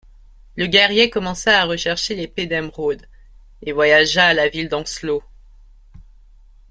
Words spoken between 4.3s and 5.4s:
la ville d'Ancelot.